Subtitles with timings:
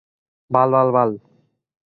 [0.51, 1.11] বাল বাল বাল।